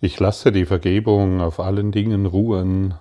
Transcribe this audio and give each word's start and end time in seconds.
Ich 0.00 0.20
lasse 0.20 0.52
die 0.52 0.66
Vergebung 0.66 1.40
auf 1.40 1.60
allen 1.60 1.92
Dingen 1.92 2.26
ruhen, 2.26 2.94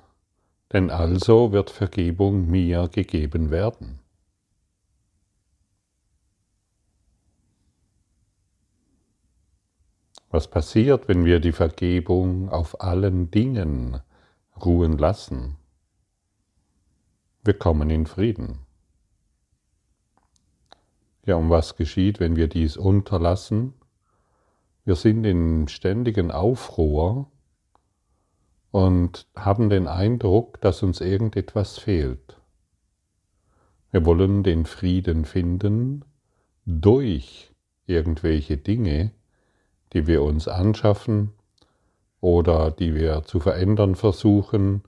denn 0.72 0.90
also 0.90 1.52
wird 1.52 1.70
Vergebung 1.70 2.50
mir 2.50 2.88
gegeben 2.88 3.52
werden. 3.52 4.00
Was 10.30 10.50
passiert, 10.50 11.08
wenn 11.08 11.26
wir 11.26 11.40
die 11.40 11.52
Vergebung 11.52 12.50
auf 12.50 12.82
allen 12.82 13.30
Dingen 13.30 14.00
ruhen 14.66 14.98
lassen? 14.98 15.58
Wir 17.44 17.54
kommen 17.54 17.92
in 17.92 18.08
Frieden. 18.08 18.60
Ja, 21.26 21.36
und 21.36 21.50
was 21.50 21.76
geschieht, 21.76 22.20
wenn 22.20 22.36
wir 22.36 22.48
dies 22.48 22.78
unterlassen? 22.78 23.76
Wir 24.86 24.96
sind 24.96 25.24
in 25.24 25.70
ständigen 25.70 26.30
Aufruhr 26.30 27.32
und 28.72 29.28
haben 29.36 29.70
den 29.70 29.88
Eindruck, 29.88 30.60
dass 30.60 30.84
uns 30.84 31.00
irgendetwas 31.00 31.78
fehlt. 31.78 32.38
Wir 33.92 34.06
wollen 34.06 34.44
den 34.44 34.66
Frieden 34.66 35.24
finden 35.24 36.04
durch 36.66 37.54
irgendwelche 37.86 38.58
Dinge, 38.58 39.12
die 39.94 40.08
wir 40.08 40.24
uns 40.24 40.48
anschaffen 40.48 41.32
oder 42.20 42.72
die 42.72 42.94
wir 42.94 43.24
zu 43.24 43.40
verändern 43.40 43.96
versuchen 43.96 44.84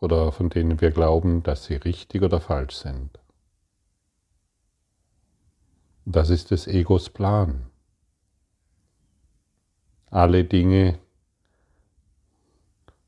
oder 0.00 0.32
von 0.32 0.50
denen 0.50 0.80
wir 0.80 0.90
glauben, 0.90 1.42
dass 1.42 1.64
sie 1.64 1.76
richtig 1.76 2.22
oder 2.22 2.40
falsch 2.40 2.74
sind. 2.74 3.18
Das 6.04 6.28
ist 6.28 6.50
des 6.50 6.66
Egos 6.66 7.08
Plan. 7.08 7.71
Alle 10.12 10.44
Dinge 10.44 11.00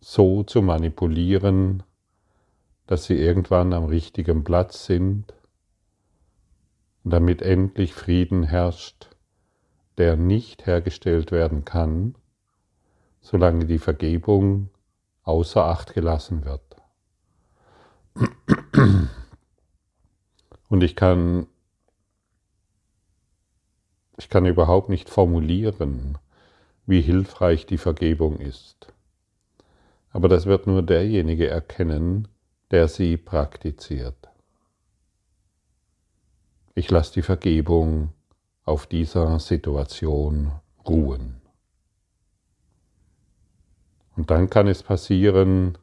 so 0.01 0.43
zu 0.43 0.61
manipulieren, 0.61 1.85
dass 2.89 3.05
sie 3.05 3.15
irgendwann 3.15 3.73
am 3.73 3.85
richtigen 3.85 4.43
Platz 4.43 4.85
sind, 4.87 5.33
damit 7.05 7.41
endlich 7.41 7.95
Frieden 7.95 8.43
herrscht 8.43 9.15
der 9.99 10.17
nicht 10.17 10.67
hergestellt 10.67 11.31
werden 11.31 11.65
kann, 11.65 12.17
solange 13.21 13.67
die 13.67 13.79
Vergebung 13.79 14.71
außer 15.23 15.65
Acht 15.65 15.95
gelassen 15.95 16.45
wird. 16.45 16.63
Und 20.69 20.83
ich 20.83 20.97
kann, 20.97 21.47
ich 24.17 24.29
kann 24.29 24.47
überhaupt 24.47 24.89
nicht 24.89 25.09
formulieren, 25.09 26.19
wie 26.87 27.01
hilfreich 27.01 27.67
die 27.67 27.79
Vergebung 27.79 28.39
ist. 28.39 28.93
Aber 30.11 30.29
das 30.29 30.47
wird 30.47 30.67
nur 30.67 30.83
derjenige 30.83 31.49
erkennen, 31.49 32.29
der 32.71 32.89
sie 32.89 33.17
praktiziert. 33.17 34.29
Ich 36.75 36.91
lasse 36.91 37.15
die 37.15 37.23
Vergebung 37.23 38.13
auf 38.65 38.87
dieser 38.87 39.39
Situation 39.39 40.53
ruhen. 40.87 41.41
Und 44.17 44.31
dann 44.31 44.49
kann 44.51 44.69
es 44.69 44.83
passieren, 44.83 45.77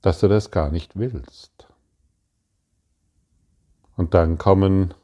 dass 0.00 0.20
du 0.20 0.28
das 0.28 0.50
gar 0.50 0.70
nicht 0.70 0.98
willst. 0.98 1.68
Und 3.96 4.14
dann 4.14 4.38
kommen 4.38 4.94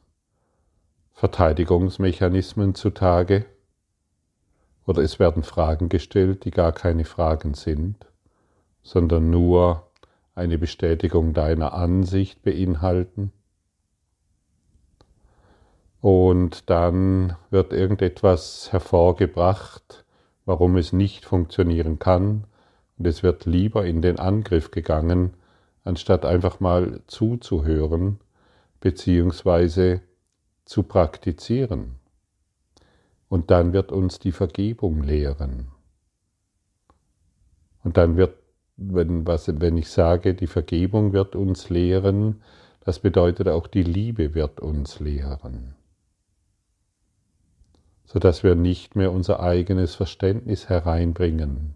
Verteidigungsmechanismen 1.13 2.75
zutage 2.75 3.47
oder 4.87 5.03
es 5.03 5.19
werden 5.19 5.43
Fragen 5.43 5.89
gestellt, 5.89 6.45
die 6.45 6.51
gar 6.51 6.73
keine 6.73 7.05
Fragen 7.05 7.55
sind, 7.55 7.97
sondern 8.83 9.31
nur 9.31 9.89
eine 10.35 10.59
Bestätigung 10.59 11.33
deiner 11.33 11.73
Ansicht 11.75 12.43
beinhalten 12.43 13.33
und 16.05 16.69
dann 16.69 17.35
wird 17.49 17.73
irgendetwas 17.73 18.71
hervorgebracht, 18.73 20.05
warum 20.45 20.77
es 20.77 20.93
nicht 20.93 21.25
funktionieren 21.25 21.99
kann 21.99 22.45
und 22.99 23.07
es 23.07 23.23
wird 23.23 23.47
lieber 23.47 23.87
in 23.87 24.03
den 24.03 24.19
Angriff 24.19 24.71
gegangen, 24.71 25.33
anstatt 25.83 26.27
einfach 26.27 26.61
mal 26.61 27.01
zuzuhören 27.07 28.21
beziehungsweise 28.81 30.03
zu 30.67 30.83
praktizieren. 30.83 31.95
Und 33.35 33.51
dann 33.51 33.73
wird 33.73 33.91
uns 33.91 34.21
die 34.21 34.33
Vergebung 34.33 35.03
lehren. 35.03 35.67
Und 37.83 37.97
dann 37.97 38.17
wird, 38.17 38.37
wenn, 38.77 39.27
was, 39.27 39.49
wenn 39.61 39.77
ich 39.77 39.89
sage, 39.89 40.35
die 40.35 40.47
Vergebung 40.47 41.13
wird 41.13 41.35
uns 41.35 41.69
lehren, 41.69 42.43
das 42.81 43.01
bedeutet 43.01 43.49
auch 43.49 43.67
die 43.67 43.83
Liebe 43.83 44.35
wird 44.35 44.61
uns 44.61 45.01
lehren 45.01 45.75
sodass 48.15 48.45
wir 48.45 48.55
nicht 48.55 48.95
mehr 48.95 49.11
unser 49.11 49.41
eigenes 49.41 49.97
Verständnis 49.97 50.69
hereinbringen. 50.69 51.75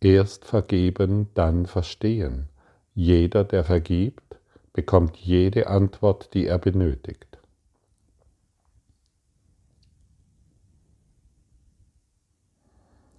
Erst 0.00 0.46
vergeben, 0.46 1.28
dann 1.34 1.66
verstehen. 1.66 2.48
Jeder, 2.94 3.44
der 3.44 3.64
vergibt, 3.64 4.38
bekommt 4.72 5.18
jede 5.18 5.66
Antwort, 5.66 6.32
die 6.32 6.46
er 6.46 6.58
benötigt. 6.58 7.39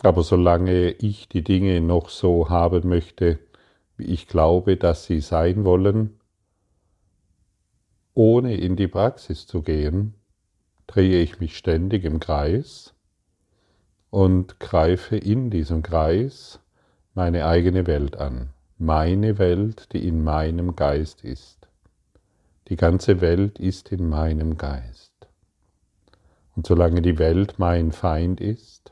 Aber 0.04 0.24
solange 0.24 0.92
ich 0.92 1.30
die 1.30 1.44
Dinge 1.44 1.80
noch 1.80 2.10
so 2.10 2.50
haben 2.50 2.90
möchte, 2.90 3.40
wie 3.98 4.06
ich 4.06 4.28
glaube, 4.28 4.78
dass 4.78 5.06
sie 5.06 5.20
sein 5.20 5.64
wollen, 5.64 6.20
ohne 8.14 8.56
in 8.56 8.76
die 8.76 8.88
Praxis 8.88 9.46
zu 9.46 9.62
gehen, 9.62 10.16
drehe 10.88 11.22
ich 11.22 11.40
mich 11.40 11.56
ständig 11.56 12.04
im 12.04 12.20
Kreis 12.20 12.94
und 14.10 14.60
greife 14.60 15.16
in 15.18 15.50
diesem 15.50 15.84
Kreis 15.84 16.60
meine 17.14 17.46
eigene 17.46 17.88
Welt 17.88 18.18
an. 18.18 18.50
Meine 18.78 19.38
Welt, 19.38 19.94
die 19.94 20.08
in 20.08 20.24
meinem 20.24 20.76
Geist 20.76 21.24
ist. 21.24 21.68
Die 22.68 22.76
ganze 22.76 23.22
Welt 23.22 23.60
ist 23.60 23.92
in 23.92 24.10
meinem 24.10 24.58
Geist. 24.58 25.14
Und 26.56 26.66
solange 26.66 27.02
die 27.02 27.20
Welt 27.20 27.60
mein 27.60 27.92
Feind 27.92 28.42
ist, 28.42 28.92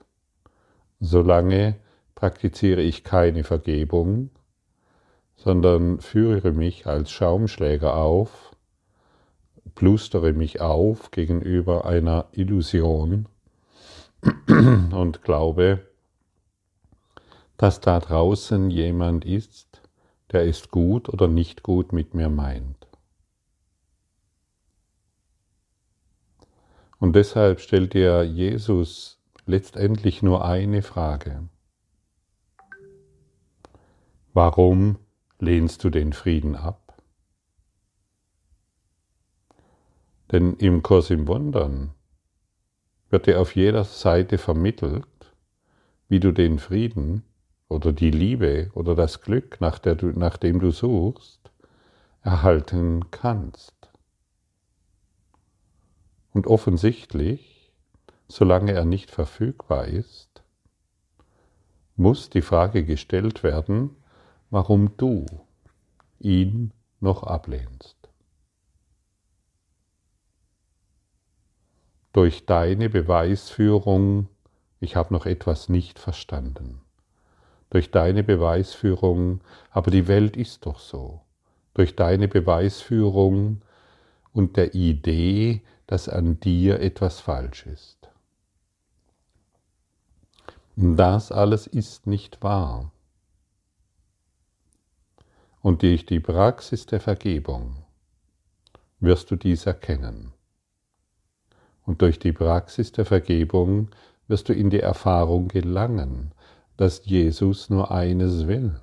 solange 1.00 1.76
praktiziere 2.16 2.82
ich 2.82 3.04
keine 3.04 3.44
Vergebung, 3.44 4.30
sondern 5.36 6.00
führe 6.00 6.52
mich 6.52 6.86
als 6.86 7.12
Schaumschläger 7.12 7.96
auf 7.96 8.50
plustere 9.80 10.34
mich 10.34 10.60
auf 10.60 11.12
gegenüber 11.12 11.86
einer 11.86 12.28
Illusion 12.34 13.28
und 14.48 15.24
glaube, 15.24 15.88
dass 17.56 17.80
da 17.80 18.00
draußen 18.00 18.70
jemand 18.70 19.24
ist, 19.24 19.82
der 20.32 20.44
ist 20.44 20.72
gut 20.72 21.10
oder 21.10 21.30
nicht 21.30 21.64
gut 21.64 21.94
mit 21.94 22.14
mir 22.14 22.30
meint. 22.30 22.88
Und 27.00 27.16
deshalb 27.16 27.62
stellt 27.62 27.94
dir 27.94 28.24
Jesus 28.24 29.19
letztendlich 29.50 30.22
nur 30.22 30.46
eine 30.46 30.84
Frage. 30.84 31.50
Warum 34.32 35.00
lehnst 35.40 35.84
du 35.84 35.90
den 35.90 36.14
Frieden 36.14 36.56
ab? 36.56 37.02
Denn 40.32 40.54
im 40.58 40.84
Kurs 40.84 41.10
im 41.10 41.28
Wundern 41.28 41.96
wird 43.10 43.26
dir 43.26 43.42
auf 43.42 43.56
jeder 43.56 43.84
Seite 43.86 44.38
vermittelt, 44.38 45.34
wie 46.08 46.20
du 46.20 46.32
den 46.32 46.60
Frieden 46.60 47.24
oder 47.68 47.92
die 47.92 48.12
Liebe 48.12 48.70
oder 48.76 48.94
das 48.94 49.22
Glück, 49.22 49.60
nach, 49.60 49.80
der 49.80 49.96
du, 49.96 50.08
nach 50.08 50.38
dem 50.38 50.60
du 50.60 50.70
suchst, 50.70 51.52
erhalten 52.22 53.10
kannst. 53.10 53.90
Und 56.34 56.46
offensichtlich, 56.46 57.59
solange 58.30 58.72
er 58.72 58.86
nicht 58.86 59.12
verfügbar 59.12 59.86
ist, 59.86 60.44
muss 61.98 62.30
die 62.30 62.42
Frage 62.42 62.86
gestellt 62.86 63.44
werden, 63.44 63.96
warum 64.50 64.96
du 64.96 65.26
ihn 66.20 66.72
noch 67.02 67.24
ablehnst. 67.24 68.00
durch 72.14 72.46
deine 72.46 72.90
Beweisführung, 72.90 74.28
ich 74.80 74.96
habe 74.96 75.14
noch 75.14 75.26
etwas 75.26 75.70
nicht 75.70 76.00
verstanden. 76.00 76.82
Durch 77.70 77.92
deine 77.92 78.24
Beweisführung, 78.24 79.42
aber 79.70 79.92
die 79.92 80.08
Welt 80.08 80.36
ist 80.36 80.66
doch 80.66 80.80
so. 80.80 81.22
Durch 81.76 81.96
deine 81.96 82.28
Beweisführung 82.28 83.62
und 84.34 84.58
der 84.58 84.74
Idee, 84.74 85.62
dass 85.86 86.10
an 86.10 86.40
dir 86.40 86.80
etwas 86.80 87.20
falsch 87.20 87.68
ist. 87.68 88.10
Das 90.82 91.30
alles 91.34 91.68
ist 91.68 92.08
nicht 92.08 92.42
wahr. 92.42 92.94
Und 95.62 95.82
durch 95.82 96.06
die 96.06 96.22
Praxis 96.22 96.86
der 96.86 97.02
Vergebung 97.02 97.84
wirst 99.02 99.30
du 99.30 99.36
dies 99.36 99.66
erkennen. 99.66 100.32
Und 101.86 102.02
durch 102.02 102.18
die 102.18 102.32
Praxis 102.32 102.94
der 102.94 103.06
Vergebung 103.06 103.90
wirst 104.30 104.48
du 104.48 104.54
in 104.54 104.70
die 104.70 104.80
Erfahrung 104.80 105.50
gelangen, 105.50 106.32
dass 106.78 107.06
Jesus 107.06 107.70
nur 107.70 107.92
eines 107.92 108.48
will, 108.48 108.80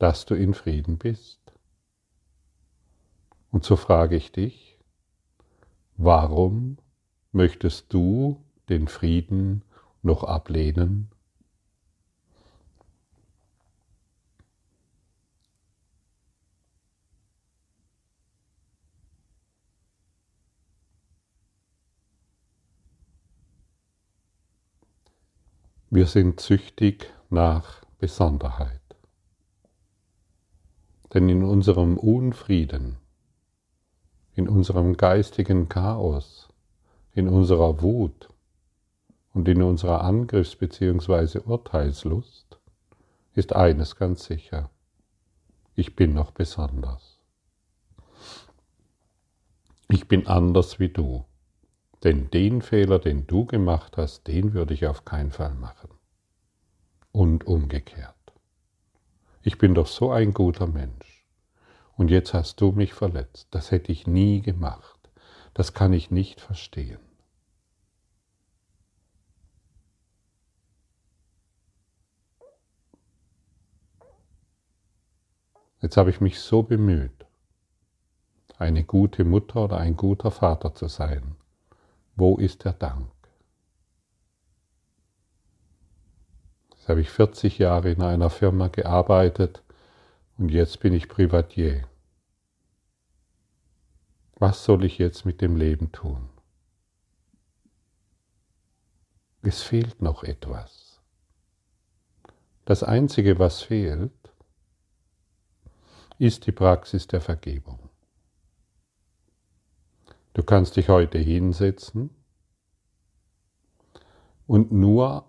dass 0.00 0.26
du 0.26 0.34
in 0.34 0.52
Frieden 0.52 0.98
bist. 0.98 1.38
Und 3.52 3.64
so 3.64 3.76
frage 3.76 4.16
ich 4.16 4.32
dich, 4.32 4.76
warum 5.96 6.78
möchtest 7.30 7.92
du 7.92 8.42
den 8.68 8.88
Frieden 8.88 9.62
noch 10.02 10.24
ablehnen? 10.24 11.10
Wir 25.90 26.06
sind 26.06 26.38
süchtig 26.40 27.10
nach 27.30 27.82
Besonderheit. 27.98 28.82
Denn 31.14 31.30
in 31.30 31.42
unserem 31.42 31.96
Unfrieden, 31.96 32.98
in 34.34 34.48
unserem 34.48 34.98
geistigen 34.98 35.70
Chaos, 35.70 36.50
in 37.14 37.26
unserer 37.26 37.80
Wut 37.80 38.28
und 39.32 39.48
in 39.48 39.62
unserer 39.62 40.02
Angriffs- 40.02 40.56
bzw. 40.56 41.40
Urteilslust 41.40 42.58
ist 43.34 43.54
eines 43.54 43.96
ganz 43.96 44.24
sicher. 44.24 44.70
Ich 45.74 45.94
bin 45.94 46.14
noch 46.14 46.32
besonders. 46.32 47.20
Ich 49.88 50.08
bin 50.08 50.26
anders 50.26 50.78
wie 50.78 50.88
du. 50.88 51.24
Denn 52.04 52.30
den 52.30 52.62
Fehler, 52.62 52.98
den 52.98 53.26
du 53.26 53.46
gemacht 53.46 53.96
hast, 53.96 54.26
den 54.26 54.52
würde 54.52 54.74
ich 54.74 54.86
auf 54.86 55.04
keinen 55.04 55.30
Fall 55.30 55.54
machen. 55.54 55.90
Und 57.12 57.46
umgekehrt. 57.46 58.14
Ich 59.42 59.58
bin 59.58 59.74
doch 59.74 59.86
so 59.86 60.10
ein 60.10 60.34
guter 60.34 60.66
Mensch. 60.66 61.26
Und 61.96 62.10
jetzt 62.10 62.34
hast 62.34 62.60
du 62.60 62.72
mich 62.72 62.92
verletzt. 62.92 63.48
Das 63.50 63.70
hätte 63.70 63.90
ich 63.90 64.06
nie 64.06 64.42
gemacht. 64.42 65.10
Das 65.54 65.74
kann 65.74 65.92
ich 65.92 66.10
nicht 66.10 66.40
verstehen. 66.40 67.00
Jetzt 75.80 75.96
habe 75.96 76.10
ich 76.10 76.20
mich 76.20 76.40
so 76.40 76.62
bemüht, 76.62 77.24
eine 78.58 78.82
gute 78.82 79.24
Mutter 79.24 79.64
oder 79.64 79.78
ein 79.78 79.96
guter 79.96 80.32
Vater 80.32 80.74
zu 80.74 80.88
sein. 80.88 81.36
Wo 82.16 82.36
ist 82.36 82.64
der 82.64 82.72
Dank? 82.72 83.12
Jetzt 86.70 86.88
habe 86.88 87.00
ich 87.00 87.10
40 87.10 87.58
Jahre 87.58 87.92
in 87.92 88.02
einer 88.02 88.28
Firma 88.28 88.66
gearbeitet 88.66 89.62
und 90.36 90.48
jetzt 90.48 90.80
bin 90.80 90.92
ich 90.92 91.08
Privatier. 91.08 91.86
Was 94.34 94.64
soll 94.64 94.84
ich 94.84 94.98
jetzt 94.98 95.24
mit 95.24 95.40
dem 95.40 95.54
Leben 95.54 95.92
tun? 95.92 96.28
Es 99.42 99.62
fehlt 99.62 100.02
noch 100.02 100.24
etwas. 100.24 101.00
Das 102.64 102.82
Einzige, 102.82 103.38
was 103.38 103.62
fehlt, 103.62 104.12
ist 106.18 106.46
die 106.46 106.52
Praxis 106.52 107.06
der 107.06 107.20
Vergebung. 107.20 107.78
Du 110.34 110.42
kannst 110.42 110.76
dich 110.76 110.88
heute 110.88 111.18
hinsetzen 111.18 112.10
und 114.46 114.72
nur 114.72 115.24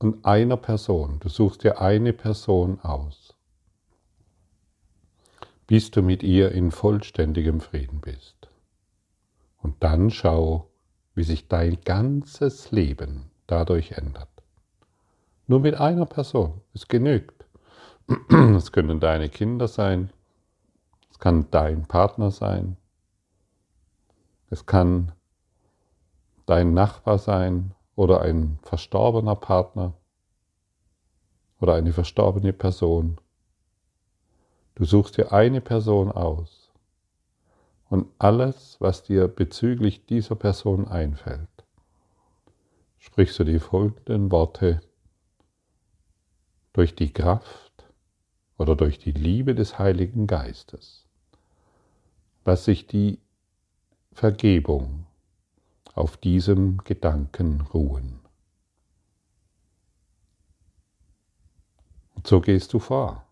an 0.00 0.24
einer 0.24 0.56
Person, 0.56 1.18
du 1.20 1.28
suchst 1.28 1.64
dir 1.64 1.80
eine 1.80 2.12
Person 2.12 2.80
aus, 2.80 3.34
bis 5.66 5.90
du 5.90 6.02
mit 6.02 6.22
ihr 6.22 6.52
in 6.52 6.70
vollständigem 6.70 7.60
Frieden 7.60 8.00
bist. 8.00 8.48
Und 9.60 9.82
dann 9.82 10.10
schau, 10.10 10.70
wie 11.14 11.24
sich 11.24 11.48
dein 11.48 11.80
ganzes 11.80 12.70
Leben 12.70 13.30
dadurch 13.46 13.92
ändert. 13.92 14.28
Nur 15.46 15.60
mit 15.60 15.74
einer 15.74 16.06
Person, 16.06 16.60
es 16.74 16.86
genügt. 16.86 17.37
Es 18.56 18.72
können 18.72 19.00
deine 19.00 19.28
Kinder 19.28 19.68
sein, 19.68 20.10
es 21.10 21.18
kann 21.18 21.50
dein 21.50 21.86
Partner 21.86 22.30
sein, 22.30 22.78
es 24.48 24.64
kann 24.64 25.12
dein 26.46 26.72
Nachbar 26.72 27.18
sein 27.18 27.74
oder 27.96 28.22
ein 28.22 28.58
verstorbener 28.62 29.34
Partner 29.34 29.92
oder 31.60 31.74
eine 31.74 31.92
verstorbene 31.92 32.54
Person. 32.54 33.20
Du 34.74 34.86
suchst 34.86 35.18
dir 35.18 35.32
eine 35.32 35.60
Person 35.60 36.10
aus 36.10 36.72
und 37.90 38.06
alles, 38.18 38.78
was 38.80 39.02
dir 39.02 39.28
bezüglich 39.28 40.06
dieser 40.06 40.34
Person 40.34 40.88
einfällt, 40.88 41.66
sprichst 42.96 43.38
du 43.38 43.44
die 43.44 43.58
folgenden 43.58 44.32
Worte 44.32 44.80
durch 46.72 46.94
die 46.94 47.12
Kraft 47.12 47.67
oder 48.58 48.76
durch 48.76 48.98
die 48.98 49.12
Liebe 49.12 49.54
des 49.54 49.78
Heiligen 49.78 50.26
Geistes. 50.26 51.06
Lass 52.44 52.64
sich 52.64 52.86
die 52.86 53.20
Vergebung 54.12 55.06
auf 55.94 56.16
diesem 56.16 56.78
Gedanken 56.78 57.60
ruhen. 57.60 58.20
Und 62.14 62.26
so 62.26 62.40
gehst 62.40 62.72
du 62.72 62.80
vor. 62.80 63.24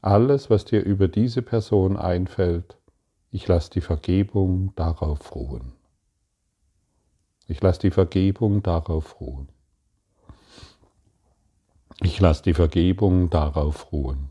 Alles, 0.00 0.50
was 0.50 0.64
dir 0.64 0.82
über 0.82 1.08
diese 1.08 1.42
Person 1.42 1.96
einfällt, 1.96 2.78
ich 3.30 3.46
lasse 3.48 3.70
die 3.70 3.80
Vergebung 3.80 4.74
darauf 4.76 5.34
ruhen. 5.34 5.72
Ich 7.48 7.60
lasse 7.60 7.80
die 7.80 7.90
Vergebung 7.90 8.62
darauf 8.62 9.20
ruhen. 9.20 9.48
Ich 12.02 12.20
lasse 12.20 12.42
die 12.42 12.54
Vergebung 12.54 13.30
darauf 13.30 13.92
ruhen. 13.92 14.30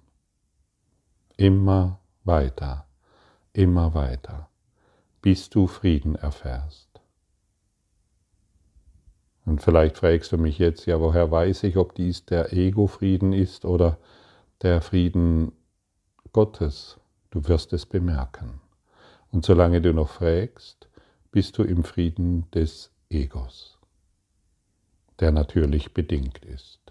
Immer 1.38 2.00
weiter, 2.24 2.86
immer 3.53 3.93
weiter 3.93 4.50
bis 5.25 5.50
du 5.50 5.65
Frieden 5.65 6.13
erfährst. 6.13 7.01
Und 9.43 9.63
vielleicht 9.63 9.98
fragst 9.98 10.31
du 10.31 10.38
mich 10.38 10.60
jetzt, 10.60 10.86
ja, 10.86 11.00
woher 11.00 11.31
weiß 11.31 11.63
ich, 11.63 11.77
ob 11.77 11.95
dies 11.95 12.27
der 12.27 12.53
Ego-Frieden 12.53 13.34
ist 13.34 13.65
oder 13.65 13.98
der 14.62 14.81
Frieden 14.81 15.51
Gottes? 16.31 17.00
Du 17.31 17.48
wirst 17.48 17.74
es 17.74 17.88
bemerken. 17.88 18.62
Und 19.31 19.45
solange 19.45 19.81
du 19.81 19.95
noch 19.95 20.10
fragst, 20.10 20.89
bist 21.31 21.57
du 21.57 21.63
im 21.63 21.84
Frieden 21.84 22.45
des 22.51 22.91
Egos, 23.10 23.79
der 25.19 25.31
natürlich 25.31 25.95
bedingt 25.95 26.45
ist. 26.45 26.85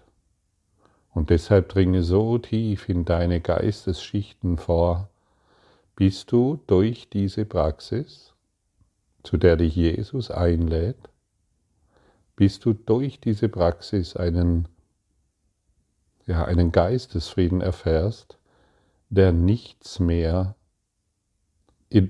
Und 1.15 1.29
deshalb 1.29 1.69
dringe 1.69 2.03
so 2.03 2.37
tief 2.37 2.89
in 2.89 3.05
deine 3.05 3.39
Geistesschichten 3.39 4.57
vor, 4.57 5.09
bist 5.95 6.33
du 6.33 6.59
durch 6.67 7.09
diese 7.09 7.45
Praxis, 7.45 8.33
zu 9.23 9.37
der 9.37 9.55
dich 9.55 9.77
Jesus 9.77 10.29
einlädt, 10.29 11.09
bist 12.35 12.65
du 12.65 12.73
durch 12.73 13.21
diese 13.21 13.47
Praxis 13.47 14.17
einen, 14.17 14.67
ja, 16.27 16.43
einen 16.43 16.73
Geistesfrieden 16.73 17.61
erfährst, 17.61 18.37
der 19.09 19.31
nichts 19.31 20.01
mehr, 20.01 20.55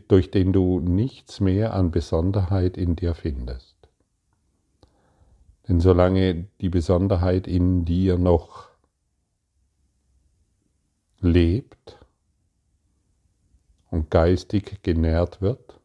durch 0.07 0.31
den 0.31 0.51
du 0.51 0.79
nichts 0.79 1.39
mehr 1.39 1.75
an 1.75 1.91
Besonderheit 1.91 2.75
in 2.75 2.95
dir 2.95 3.13
findest. 3.13 3.75
Denn 5.67 5.79
solange 5.79 6.47
die 6.59 6.69
Besonderheit 6.69 7.45
in 7.45 7.85
dir 7.85 8.17
noch 8.17 8.74
lebt, 11.25 11.97
und 13.95 14.11
geistig 14.11 14.83
genährt 14.83 15.41
wird, 15.41 15.79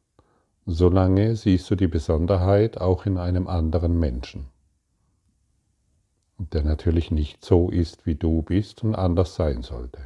solange 0.67 1.37
siehst 1.37 1.71
du 1.71 1.77
die 1.77 1.87
Besonderheit 1.87 2.79
auch 2.79 3.07
in 3.07 3.19
einem 3.19 3.47
anderen 3.47 3.99
Menschen, 3.99 4.49
der 6.39 6.63
natürlich 6.63 7.11
nicht 7.11 7.45
so 7.45 7.71
ist, 7.71 8.07
wie 8.07 8.17
du 8.17 8.43
bist 8.43 8.83
und 8.83 8.95
anders 8.95 9.37
sein 9.37 9.63
sollte. 9.63 10.01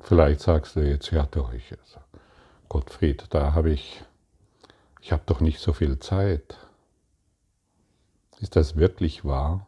Vielleicht 0.00 0.40
sagst 0.40 0.76
du 0.76 0.88
jetzt, 0.88 1.10
ja 1.10 1.26
durch, 1.26 1.72
also 1.72 2.00
Gottfried, 2.68 3.26
da 3.30 3.54
habe 3.54 3.70
ich, 3.70 4.02
ich 5.00 5.12
habe 5.12 5.22
doch 5.26 5.40
nicht 5.40 5.58
so 5.58 5.72
viel 5.72 5.98
Zeit. 5.98 6.56
Ist 8.38 8.56
das 8.56 8.76
wirklich 8.76 9.24
wahr? 9.24 9.66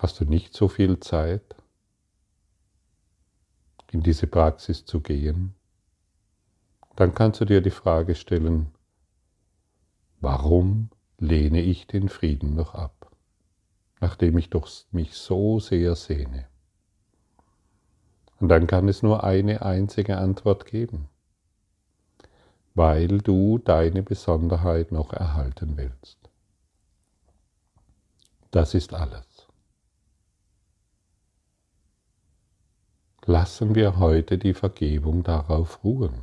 Hast 0.00 0.20
du 0.20 0.24
nicht 0.24 0.54
so 0.54 0.68
viel 0.68 1.00
Zeit, 1.00 1.56
in 3.90 4.02
diese 4.02 4.26
Praxis 4.26 4.84
zu 4.84 5.00
gehen? 5.00 5.54
Dann 6.96 7.14
kannst 7.14 7.40
du 7.40 7.44
dir 7.44 7.60
die 7.60 7.70
Frage 7.70 8.14
stellen, 8.14 8.72
warum 10.20 10.90
lehne 11.18 11.60
ich 11.60 11.86
den 11.86 12.08
Frieden 12.08 12.54
noch 12.54 12.74
ab, 12.74 13.10
nachdem 14.00 14.38
ich 14.38 14.50
doch 14.50 14.68
mich 14.92 15.14
so 15.14 15.60
sehr 15.60 15.94
sehne? 15.94 16.46
Und 18.40 18.48
dann 18.48 18.66
kann 18.66 18.88
es 18.88 19.02
nur 19.02 19.24
eine 19.24 19.62
einzige 19.62 20.18
Antwort 20.18 20.64
geben 20.66 21.08
weil 22.78 23.18
du 23.18 23.58
deine 23.58 24.04
Besonderheit 24.04 24.92
noch 24.92 25.12
erhalten 25.12 25.76
willst. 25.76 26.16
Das 28.52 28.72
ist 28.72 28.94
alles. 28.94 29.27
Lassen 33.30 33.74
wir 33.74 33.98
heute 33.98 34.38
die 34.38 34.54
Vergebung 34.54 35.22
darauf 35.22 35.84
ruhen. 35.84 36.22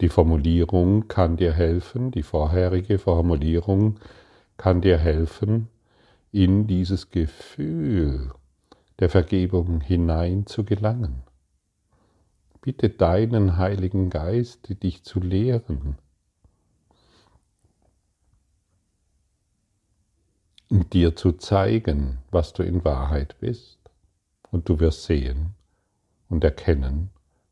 Die 0.00 0.08
Formulierung 0.08 1.06
kann 1.06 1.36
dir 1.36 1.52
helfen, 1.52 2.10
die 2.12 2.22
vorherige 2.22 2.98
Formulierung 2.98 4.00
kann 4.56 4.80
dir 4.80 4.96
helfen, 4.96 5.68
in 6.32 6.66
dieses 6.66 7.10
Gefühl 7.10 8.32
der 9.00 9.10
Vergebung 9.10 9.82
hinein 9.82 10.46
zu 10.46 10.64
gelangen. 10.64 11.24
Bitte 12.62 12.88
deinen 12.88 13.58
Heiligen 13.58 14.08
Geist, 14.08 14.82
dich 14.82 15.04
zu 15.04 15.20
lehren. 15.20 15.98
Und 20.70 20.94
dir 20.94 21.14
zu 21.16 21.32
zeigen, 21.32 22.16
was 22.30 22.54
du 22.54 22.62
in 22.62 22.82
Wahrheit 22.82 23.36
bist. 23.40 23.79
Und 24.50 24.68
du 24.68 24.80
wirst 24.80 25.04
sehen 25.04 25.54
und 26.28 26.42
erkennen, 26.44 27.10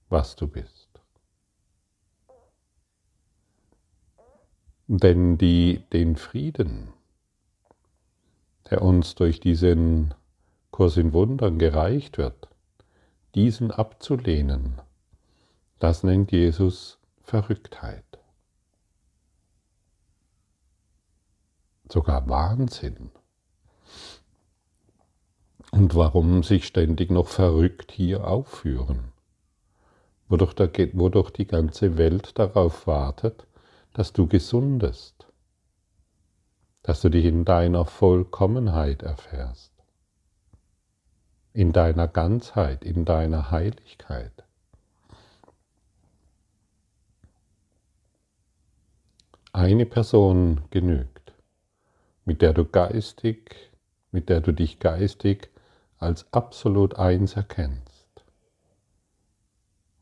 was 0.08 0.36
du 0.36 0.46
bist. 0.46 0.88
Denn 4.86 5.36
die, 5.36 5.84
den 5.92 6.16
Frieden, 6.16 6.92
der 8.70 8.82
uns 8.82 9.14
durch 9.14 9.38
diesen 9.38 10.14
Kurs 10.70 10.96
in 10.96 11.12
Wundern 11.12 11.58
gereicht 11.58 12.18
wird, 12.18 12.48
diesen 13.34 13.70
abzulehnen, 13.70 14.80
das 15.78 16.02
nennt 16.02 16.32
Jesus 16.32 16.98
Verrücktheit. 17.22 18.04
Sogar 21.90 22.28
Wahnsinn. 22.28 23.10
Und 25.70 25.94
warum 25.94 26.42
sich 26.42 26.66
ständig 26.66 27.10
noch 27.10 27.28
verrückt 27.28 27.92
hier 27.92 28.26
aufführen? 28.26 29.12
Wodurch, 30.28 30.54
der, 30.54 30.70
wodurch 30.94 31.30
die 31.30 31.46
ganze 31.46 31.98
Welt 31.98 32.38
darauf 32.38 32.86
wartet, 32.86 33.46
dass 33.92 34.12
du 34.12 34.26
gesundest, 34.26 35.26
dass 36.82 37.00
du 37.00 37.10
dich 37.10 37.24
in 37.24 37.44
deiner 37.44 37.84
Vollkommenheit 37.84 39.02
erfährst, 39.02 39.72
in 41.52 41.72
deiner 41.72 42.08
Ganzheit, 42.08 42.84
in 42.84 43.04
deiner 43.04 43.50
Heiligkeit. 43.50 44.32
Eine 49.52 49.86
Person 49.86 50.62
genügt, 50.70 51.32
mit 52.24 52.42
der 52.42 52.52
du 52.52 52.64
geistig, 52.64 53.70
mit 54.12 54.28
der 54.28 54.40
du 54.40 54.52
dich 54.52 54.78
geistig 54.78 55.50
als 55.98 56.32
absolut 56.32 56.96
eins 56.96 57.34
erkennst. 57.34 58.24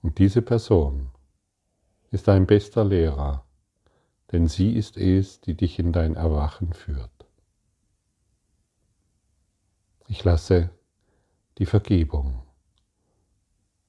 Und 0.02 0.18
diese 0.18 0.42
Person 0.42 1.10
ist 2.10 2.28
dein 2.28 2.46
bester 2.46 2.84
Lehrer, 2.84 3.44
denn 4.32 4.46
sie 4.46 4.76
ist 4.76 4.96
es, 4.96 5.40
die 5.40 5.54
dich 5.54 5.78
in 5.78 5.92
dein 5.92 6.14
Erwachen 6.14 6.72
führt. 6.72 7.10
Ich 10.08 10.22
lasse 10.22 10.70
die 11.58 11.66
Vergebung 11.66 12.42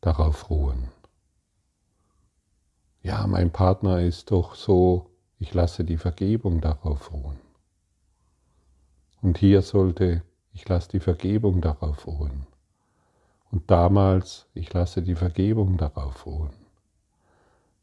darauf 0.02 0.50
ruhen. 0.50 0.90
Ja, 3.04 3.28
mein 3.28 3.52
Partner 3.52 4.02
ist 4.02 4.32
doch 4.32 4.56
so 4.56 5.12
ich 5.40 5.54
lasse 5.54 5.84
die 5.84 5.98
Vergebung 5.98 6.62
darauf 6.62 7.12
ruhen. 7.14 7.40
Und 9.22 9.38
hier 9.38 9.62
sollte, 9.62 10.24
ich 10.58 10.68
lasse 10.68 10.90
die 10.90 11.00
Vergebung 11.00 11.62
darauf 11.62 12.08
ruhen. 12.08 12.48
Und 13.52 13.70
damals, 13.70 14.48
ich 14.54 14.74
lasse 14.74 15.02
die 15.02 15.14
Vergebung 15.14 15.78
darauf 15.78 16.26
ruhen. 16.26 16.54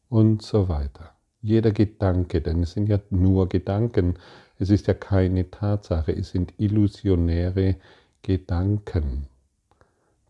Und 0.08 0.42
so 0.42 0.68
weiter. 0.68 1.14
Jeder 1.40 1.70
Gedanke, 1.70 2.40
denn 2.40 2.62
es 2.64 2.72
sind 2.72 2.88
ja 2.88 2.98
nur 3.10 3.48
Gedanken, 3.48 4.18
es 4.58 4.70
ist 4.70 4.88
ja 4.88 4.94
keine 4.94 5.50
Tatsache, 5.50 6.12
es 6.12 6.30
sind 6.30 6.52
illusionäre 6.58 7.76
Gedanken, 8.22 9.28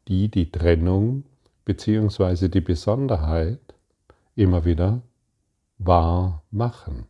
die 0.08 0.28
die 0.28 0.52
Trennung 0.52 1.24
bzw. 1.64 2.48
die 2.48 2.60
Besonderheit 2.60 3.60
immer 4.36 4.64
wieder 4.64 5.00
wahr 5.78 6.42
machen 6.50 7.06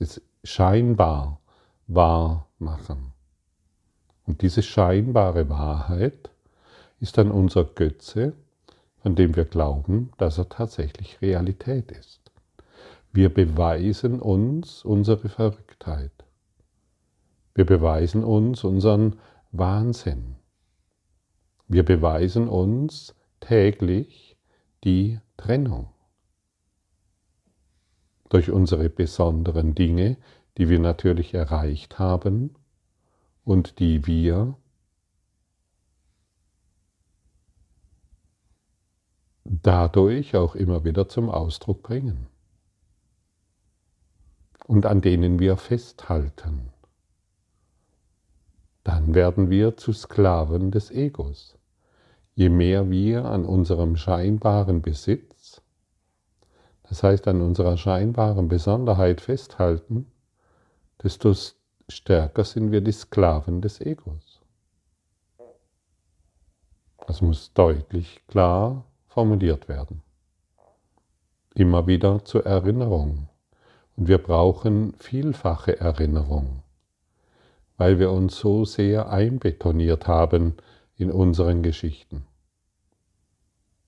es 0.00 0.20
scheinbar 0.42 1.40
wahr 1.86 2.48
machen. 2.58 3.09
Und 4.30 4.42
diese 4.42 4.62
scheinbare 4.62 5.48
Wahrheit 5.48 6.30
ist 7.00 7.18
dann 7.18 7.32
unser 7.32 7.64
Götze, 7.64 8.32
von 9.02 9.16
dem 9.16 9.34
wir 9.34 9.44
glauben, 9.44 10.12
dass 10.18 10.38
er 10.38 10.48
tatsächlich 10.48 11.20
Realität 11.20 11.90
ist. 11.90 12.30
Wir 13.12 13.34
beweisen 13.34 14.20
uns 14.20 14.84
unsere 14.84 15.28
Verrücktheit. 15.28 16.12
Wir 17.56 17.66
beweisen 17.66 18.22
uns 18.22 18.62
unseren 18.62 19.18
Wahnsinn. 19.50 20.36
Wir 21.66 21.84
beweisen 21.84 22.48
uns 22.48 23.16
täglich 23.40 24.36
die 24.84 25.18
Trennung 25.38 25.88
durch 28.28 28.48
unsere 28.52 28.90
besonderen 28.90 29.74
Dinge, 29.74 30.18
die 30.56 30.68
wir 30.68 30.78
natürlich 30.78 31.34
erreicht 31.34 31.98
haben 31.98 32.54
und 33.44 33.78
die 33.78 34.06
wir 34.06 34.56
dadurch 39.44 40.36
auch 40.36 40.54
immer 40.54 40.84
wieder 40.84 41.08
zum 41.08 41.28
Ausdruck 41.28 41.82
bringen 41.82 42.26
und 44.66 44.86
an 44.86 45.00
denen 45.00 45.38
wir 45.38 45.56
festhalten. 45.56 46.70
Dann 48.84 49.14
werden 49.14 49.50
wir 49.50 49.76
zu 49.76 49.92
Sklaven 49.92 50.70
des 50.70 50.90
Egos. 50.90 51.58
Je 52.34 52.48
mehr 52.48 52.88
wir 52.90 53.24
an 53.24 53.44
unserem 53.44 53.96
scheinbaren 53.96 54.80
Besitz 54.80 55.30
das 56.90 57.04
heißt 57.04 57.28
an 57.28 57.40
unserer 57.40 57.76
scheinbaren 57.76 58.48
Besonderheit 58.48 59.20
festhalten, 59.20 60.10
desto 61.02 61.32
stärker 61.90 62.44
sind 62.44 62.72
wir 62.72 62.80
die 62.80 62.92
Sklaven 62.92 63.60
des 63.60 63.80
Egos. 63.80 64.40
Das 67.06 67.20
muss 67.22 67.52
deutlich 67.52 68.22
klar 68.28 68.84
formuliert 69.08 69.68
werden. 69.68 70.02
Immer 71.54 71.86
wieder 71.86 72.24
zur 72.24 72.46
Erinnerung. 72.46 73.28
Und 73.96 74.08
wir 74.08 74.18
brauchen 74.18 74.94
vielfache 74.94 75.80
Erinnerung, 75.80 76.62
weil 77.76 77.98
wir 77.98 78.12
uns 78.12 78.38
so 78.38 78.64
sehr 78.64 79.10
einbetoniert 79.10 80.06
haben 80.06 80.54
in 80.96 81.10
unseren 81.10 81.62
Geschichten. 81.62 82.24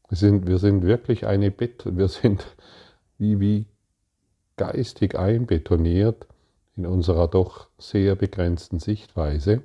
Wir 0.09 0.19
sind, 0.19 0.47
wir 0.47 0.59
sind 0.59 0.83
wirklich 0.83 1.27
eine 1.27 1.51
Bet 1.51 1.97
wir 1.97 2.09
sind 2.09 2.45
wie, 3.19 3.41
wie 3.41 3.67
geistig 4.57 5.19
einbetoniert 5.19 6.27
in 6.76 6.87
unserer 6.87 7.29
doch 7.29 7.69
sehr 7.79 8.14
begrenzten 8.14 8.79
Sichtweise, 8.79 9.62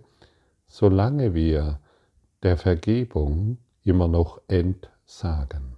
solange 0.68 1.34
wir 1.34 1.80
der 2.44 2.58
Vergebung 2.58 3.58
immer 3.84 4.08
noch 4.08 4.42
entsagen. 4.48 5.76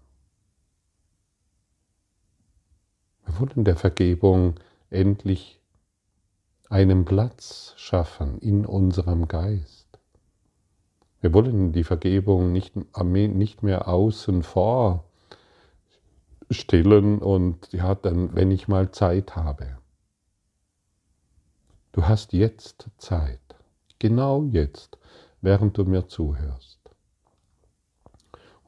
Wir 3.26 3.40
wollen 3.40 3.64
der 3.64 3.76
Vergebung 3.76 4.56
endlich 4.90 5.62
einen 6.70 7.06
Platz 7.06 7.74
schaffen 7.78 8.40
in 8.40 8.66
unserem 8.66 9.28
Geist. 9.28 9.88
Wir 11.22 11.34
wollen 11.34 11.74
die 11.74 11.84
Vergebung 11.84 12.52
nicht, 12.52 12.76
nicht 13.04 13.64
mehr 13.64 13.88
außen 13.88 14.44
vor 14.44 15.04
stillen 16.50 17.20
und 17.20 17.72
ja, 17.74 17.94
dann, 17.96 18.36
wenn 18.36 18.52
ich 18.52 18.68
mal 18.68 18.92
Zeit 18.92 19.36
habe. 19.36 19.79
Du 22.00 22.08
hast 22.08 22.32
jetzt 22.32 22.88
Zeit, 22.98 23.42
genau 24.00 24.46
jetzt, 24.54 24.98
während 25.42 25.78
du 25.78 25.84
mir 25.84 26.08
zuhörst. 26.08 26.80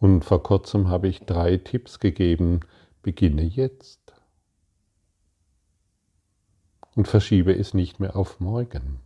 Und 0.02 0.26
vor 0.26 0.44
kurzem 0.44 0.90
habe 0.90 1.08
ich 1.08 1.22
drei 1.22 1.56
Tipps 1.56 2.02
gegeben, 2.02 2.60
beginne 3.02 3.44
jetzt. 3.44 4.02
Und 6.94 7.08
verschiebe 7.08 7.58
es 7.58 7.74
nicht 7.74 8.02
mehr 8.02 8.18
auf 8.18 8.42
morgen. 8.42 9.00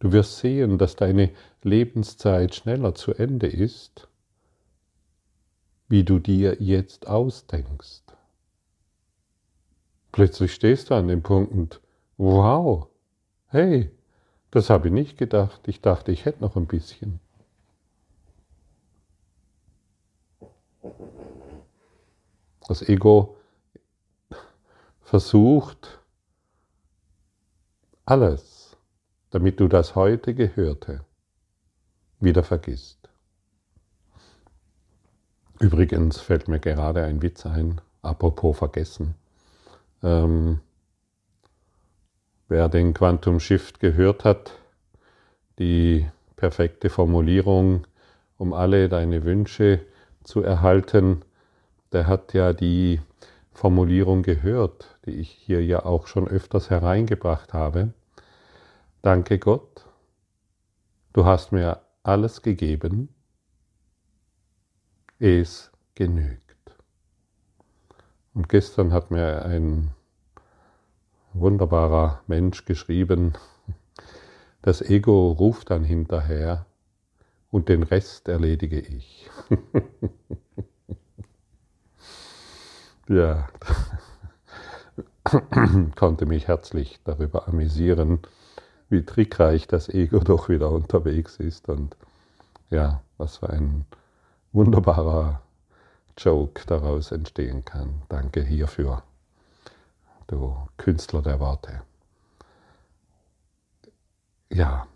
Du 0.00 0.10
wirst 0.10 0.38
sehen, 0.38 0.76
dass 0.76 0.96
deine 0.96 1.30
Lebenszeit 1.62 2.52
schneller 2.52 2.96
zu 2.96 3.14
Ende 3.14 3.46
ist, 3.46 4.08
wie 5.88 6.02
du 6.02 6.18
dir 6.18 6.60
jetzt 6.60 7.06
ausdenkst. 7.06 8.02
Plötzlich 10.10 10.52
stehst 10.52 10.90
du 10.90 10.94
an 10.94 11.06
dem 11.06 11.22
Punkt 11.22 11.52
und 11.52 11.81
wow, 12.22 12.86
hey, 13.48 13.90
das 14.52 14.70
habe 14.70 14.88
ich 14.88 14.94
nicht 14.94 15.18
gedacht. 15.18 15.66
Ich 15.66 15.80
dachte, 15.80 16.12
ich 16.12 16.24
hätte 16.24 16.40
noch 16.40 16.54
ein 16.54 16.66
bisschen. 16.66 17.18
Das 22.68 22.88
Ego 22.88 23.36
versucht 25.00 25.98
alles, 28.04 28.76
damit 29.30 29.58
du 29.58 29.66
das 29.66 29.96
heute 29.96 30.32
Gehörte 30.34 31.04
wieder 32.20 32.44
vergisst. 32.44 33.10
Übrigens 35.58 36.20
fällt 36.20 36.46
mir 36.46 36.60
gerade 36.60 37.04
ein 37.04 37.20
Witz 37.20 37.46
ein, 37.46 37.80
apropos 38.00 38.58
vergessen. 38.58 39.16
Ähm, 40.04 40.60
wer 42.52 42.68
den 42.68 42.92
Quantum 42.92 43.40
Shift 43.40 43.80
gehört 43.80 44.24
hat, 44.24 44.52
die 45.58 46.06
perfekte 46.36 46.90
Formulierung, 46.90 47.86
um 48.36 48.52
alle 48.52 48.90
deine 48.90 49.24
Wünsche 49.24 49.80
zu 50.22 50.42
erhalten, 50.42 51.22
der 51.92 52.06
hat 52.06 52.34
ja 52.34 52.52
die 52.52 53.00
Formulierung 53.54 54.22
gehört, 54.22 54.98
die 55.06 55.12
ich 55.12 55.30
hier 55.30 55.64
ja 55.64 55.86
auch 55.86 56.06
schon 56.06 56.28
öfters 56.28 56.68
hereingebracht 56.68 57.54
habe. 57.54 57.94
Danke 59.00 59.38
Gott, 59.38 59.86
du 61.14 61.24
hast 61.24 61.52
mir 61.52 61.80
alles 62.02 62.42
gegeben, 62.42 63.08
es 65.18 65.72
genügt. 65.94 66.42
Und 68.34 68.50
gestern 68.50 68.92
hat 68.92 69.10
mir 69.10 69.42
ein 69.46 69.92
wunderbarer 71.42 72.22
Mensch 72.26 72.64
geschrieben, 72.64 73.34
das 74.62 74.80
Ego 74.80 75.32
ruft 75.32 75.70
dann 75.70 75.84
hinterher 75.84 76.66
und 77.50 77.68
den 77.68 77.82
Rest 77.82 78.28
erledige 78.28 78.80
ich. 78.80 79.28
ja, 83.08 83.48
konnte 85.96 86.26
mich 86.26 86.48
herzlich 86.48 87.00
darüber 87.04 87.48
amüsieren, 87.48 88.20
wie 88.88 89.04
trickreich 89.04 89.66
das 89.66 89.88
Ego 89.88 90.20
doch 90.20 90.48
wieder 90.48 90.70
unterwegs 90.70 91.36
ist 91.36 91.68
und 91.68 91.96
ja, 92.70 93.02
was 93.18 93.38
für 93.38 93.50
ein 93.50 93.84
wunderbarer 94.52 95.42
Joke 96.16 96.62
daraus 96.66 97.12
entstehen 97.12 97.64
kann. 97.64 98.02
Danke 98.08 98.42
hierfür, 98.42 99.02
du 100.32 100.56
Künstler 100.78 101.22
der 101.22 101.38
Worte. 101.40 101.82
Ja, 104.50 104.86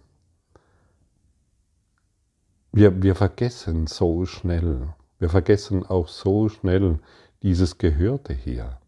wir, 2.73 3.03
wir 3.03 3.15
vergessen 3.15 3.87
so 3.87 4.27
schnell, 4.27 4.95
wir 5.19 5.31
vergessen 5.31 5.87
auch 5.87 6.09
so 6.09 6.49
schnell 6.49 6.99
dieses 7.43 7.79
Gehörte 7.79 8.35
hier. 8.35 8.81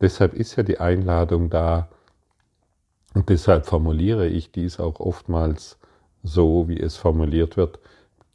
Deshalb 0.00 0.34
ist 0.34 0.56
ja 0.56 0.62
die 0.62 0.78
Einladung 0.78 1.50
da, 1.50 1.88
und 3.14 3.30
deshalb 3.30 3.66
formuliere 3.66 4.28
ich 4.28 4.52
dies 4.52 4.78
auch 4.78 5.00
oftmals 5.00 5.78
so, 6.22 6.68
wie 6.68 6.78
es 6.78 6.96
formuliert 6.96 7.56
wird. 7.56 7.80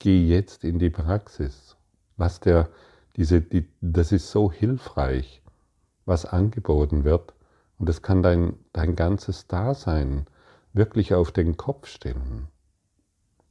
Geh 0.04 0.28
jetzt 0.28 0.66
in 0.66 0.80
die 0.80 0.90
Praxis. 0.90 1.78
Was 2.18 2.42
der, 2.42 2.68
diese, 3.16 3.40
die, 3.40 3.70
das 3.80 4.12
ist 4.12 4.30
so 4.30 4.52
hilfreich, 4.52 5.42
was 6.04 6.26
angeboten 6.26 7.06
wird. 7.06 7.34
Und 7.80 7.88
das 7.88 8.02
kann 8.02 8.22
dein, 8.22 8.58
dein 8.74 8.98
ganzes 8.98 9.48
Dasein 9.48 10.28
wirklich 10.74 11.14
auf 11.14 11.32
den 11.32 11.56
Kopf 11.56 11.88
stellen. 11.88 12.50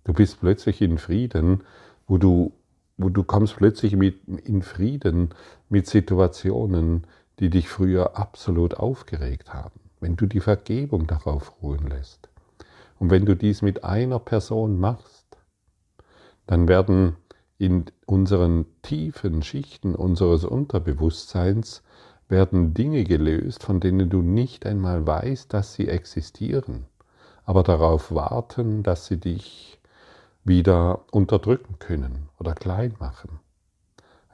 Du 0.04 0.12
bist 0.12 0.40
plötzlich 0.40 0.82
in 0.82 0.98
Frieden, 0.98 1.62
wo 2.06 2.18
du, 2.18 2.52
wo 2.98 3.08
du 3.08 3.24
kommst 3.24 3.56
plötzlich 3.56 3.96
mit, 3.96 4.28
in 4.44 4.60
Frieden 4.60 5.30
mit 5.70 5.86
Situationen, 5.86 7.06
die 7.38 7.48
dich 7.48 7.70
früher 7.70 8.18
absolut 8.18 8.74
aufgeregt 8.74 9.54
haben 9.54 9.80
wenn 10.02 10.16
du 10.16 10.26
die 10.26 10.40
Vergebung 10.40 11.06
darauf 11.06 11.62
ruhen 11.62 11.86
lässt 11.86 12.28
und 12.98 13.10
wenn 13.10 13.24
du 13.24 13.36
dies 13.36 13.62
mit 13.62 13.84
einer 13.84 14.18
Person 14.18 14.78
machst, 14.78 15.11
dann 16.46 16.68
werden 16.68 17.16
in 17.58 17.84
unseren 18.06 18.66
tiefen 18.82 19.42
Schichten 19.42 19.94
unseres 19.94 20.44
Unterbewusstseins 20.44 21.82
werden 22.28 22.74
Dinge 22.74 23.04
gelöst, 23.04 23.62
von 23.62 23.78
denen 23.78 24.10
du 24.10 24.22
nicht 24.22 24.66
einmal 24.66 25.06
weißt, 25.06 25.52
dass 25.52 25.74
sie 25.74 25.88
existieren, 25.88 26.86
aber 27.44 27.62
darauf 27.62 28.12
warten, 28.14 28.82
dass 28.82 29.06
sie 29.06 29.18
dich 29.18 29.78
wieder 30.44 31.04
unterdrücken 31.12 31.78
können 31.78 32.28
oder 32.40 32.54
klein 32.54 32.94
machen. 32.98 33.38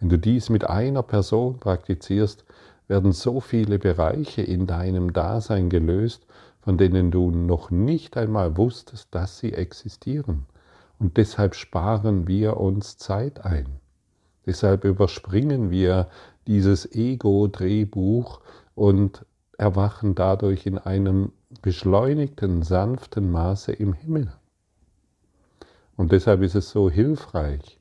Wenn 0.00 0.08
du 0.08 0.18
dies 0.18 0.48
mit 0.48 0.68
einer 0.68 1.02
Person 1.02 1.58
praktizierst, 1.58 2.44
werden 2.86 3.12
so 3.12 3.40
viele 3.40 3.78
Bereiche 3.78 4.42
in 4.42 4.66
deinem 4.66 5.12
Dasein 5.12 5.68
gelöst, 5.68 6.26
von 6.60 6.78
denen 6.78 7.10
du 7.10 7.30
noch 7.30 7.70
nicht 7.70 8.16
einmal 8.16 8.56
wusstest, 8.56 9.08
dass 9.10 9.38
sie 9.38 9.52
existieren. 9.52 10.46
Und 10.98 11.16
deshalb 11.16 11.54
sparen 11.54 12.26
wir 12.26 12.56
uns 12.56 12.98
Zeit 12.98 13.44
ein. 13.44 13.80
Deshalb 14.46 14.84
überspringen 14.84 15.70
wir 15.70 16.08
dieses 16.46 16.90
Ego-Drehbuch 16.90 18.40
und 18.74 19.24
erwachen 19.58 20.14
dadurch 20.14 20.66
in 20.66 20.78
einem 20.78 21.32
beschleunigten, 21.62 22.62
sanften 22.62 23.30
Maße 23.30 23.72
im 23.72 23.92
Himmel. 23.92 24.32
Und 25.96 26.12
deshalb 26.12 26.42
ist 26.42 26.54
es 26.54 26.70
so 26.70 26.88
hilfreich, 26.88 27.80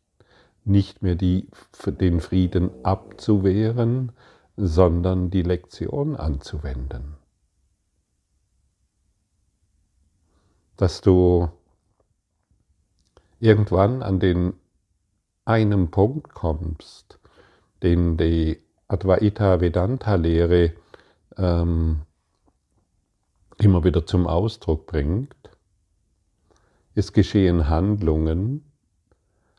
nicht 0.65 1.01
mehr 1.01 1.15
die, 1.15 1.47
den 1.85 2.19
Frieden 2.19 2.71
abzuwehren, 2.83 4.11
sondern 4.57 5.29
die 5.29 5.43
Lektion 5.43 6.15
anzuwenden. 6.15 7.15
Dass 10.75 11.01
du 11.01 11.49
irgendwann 13.39 14.03
an 14.03 14.19
den 14.19 14.53
einen 15.45 15.91
Punkt 15.91 16.33
kommst, 16.33 17.19
den 17.83 18.17
die 18.17 18.59
Advaita 18.87 19.61
Vedanta 19.61 20.15
Lehre 20.15 20.73
ähm, 21.37 22.01
immer 23.57 23.83
wieder 23.83 24.05
zum 24.05 24.27
Ausdruck 24.27 24.87
bringt. 24.87 25.35
Es 26.95 27.13
geschehen 27.13 27.69
Handlungen, 27.69 28.71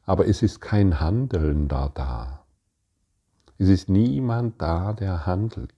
aber 0.04 0.26
es 0.26 0.42
ist 0.42 0.60
kein 0.60 1.00
Handeln 1.00 1.68
da 1.68 1.90
da. 1.94 2.44
Es 3.58 3.68
ist 3.68 3.88
niemand 3.88 4.60
da, 4.62 4.92
der 4.92 5.26
handelt. 5.26 5.74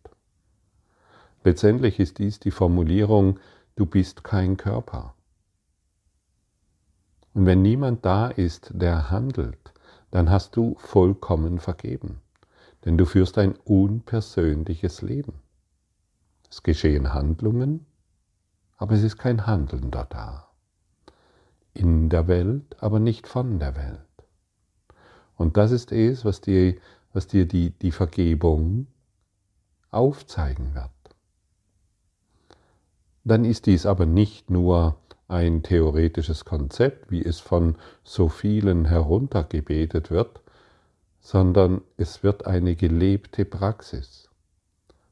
Letztendlich 1.42 1.98
ist 1.98 2.18
dies 2.18 2.38
die 2.38 2.50
Formulierung, 2.50 3.38
du 3.76 3.86
bist 3.86 4.24
kein 4.24 4.56
Körper. 4.56 5.14
Und 7.34 7.46
wenn 7.46 7.62
niemand 7.62 8.04
da 8.04 8.28
ist, 8.28 8.70
der 8.74 9.10
handelt, 9.10 9.72
dann 10.10 10.30
hast 10.30 10.56
du 10.56 10.74
vollkommen 10.78 11.60
vergeben, 11.60 12.20
denn 12.84 12.98
du 12.98 13.04
führst 13.04 13.38
ein 13.38 13.54
unpersönliches 13.64 15.02
Leben. 15.02 15.34
Es 16.50 16.62
geschehen 16.62 17.14
Handlungen, 17.14 17.86
aber 18.76 18.94
es 18.94 19.02
ist 19.02 19.18
kein 19.18 19.46
Handelnder 19.46 20.06
da. 20.08 20.48
In 21.72 22.08
der 22.08 22.26
Welt, 22.26 22.76
aber 22.80 22.98
nicht 22.98 23.28
von 23.28 23.60
der 23.60 23.76
Welt. 23.76 24.00
Und 25.36 25.56
das 25.56 25.70
ist 25.70 25.92
es, 25.92 26.24
was 26.24 26.40
die 26.40 26.80
was 27.12 27.26
dir 27.26 27.46
die, 27.46 27.70
die 27.70 27.92
Vergebung 27.92 28.86
aufzeigen 29.90 30.74
wird. 30.74 30.90
Dann 33.24 33.44
ist 33.44 33.66
dies 33.66 33.86
aber 33.86 34.06
nicht 34.06 34.50
nur 34.50 34.96
ein 35.30 35.62
theoretisches 35.62 36.44
Konzept, 36.44 37.10
wie 37.10 37.24
es 37.24 37.40
von 37.40 37.76
so 38.04 38.28
vielen 38.28 38.84
heruntergebetet 38.84 40.10
wird, 40.10 40.40
sondern 41.20 41.82
es 41.96 42.22
wird 42.22 42.46
eine 42.46 42.76
gelebte 42.76 43.44
Praxis. 43.44 44.28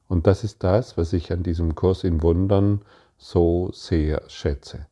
Und 0.08 0.26
das 0.26 0.42
ist 0.42 0.64
das, 0.64 0.96
was 0.96 1.12
ich 1.12 1.32
an 1.32 1.42
diesem 1.42 1.74
Kurs 1.74 2.02
in 2.02 2.22
Wundern 2.22 2.82
so 3.18 3.70
sehr 3.72 4.22
schätze. 4.28 4.86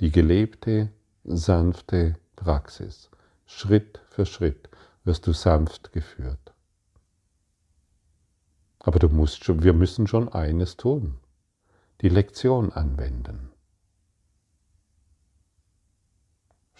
Die 0.00 0.10
gelebte, 0.10 0.90
sanfte 1.24 2.16
Praxis. 2.36 3.10
Schritt 3.46 4.00
für 4.08 4.26
Schritt 4.26 4.68
wirst 5.04 5.26
du 5.26 5.32
sanft 5.32 5.92
geführt. 5.92 6.52
Aber 8.78 8.98
du 8.98 9.08
musst 9.08 9.44
schon, 9.44 9.62
wir 9.62 9.72
müssen 9.72 10.06
schon 10.06 10.28
eines 10.28 10.76
tun. 10.76 11.16
Die 12.00 12.08
Lektion 12.08 12.72
anwenden. 12.72 13.47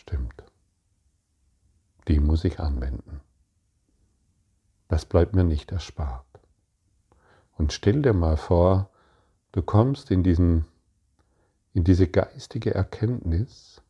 Stimmt. 0.09 0.42
Die 2.09 2.18
muss 2.18 2.42
ich 2.44 2.61
anwenden. 2.61 3.21
Das 4.88 5.05
bleibt 5.05 5.35
mir 5.35 5.44
nicht 5.44 5.71
erspart. 5.71 6.25
Und 7.59 7.75
stell 7.75 8.01
dir 8.01 8.14
mal 8.14 8.38
vor, 8.38 8.88
du 9.53 9.61
kommst 9.61 10.11
in, 10.11 10.23
diesen, 10.23 10.64
in 11.75 11.85
diese 11.85 12.09
geistige 12.09 12.73
Erkenntnis, 12.73 13.83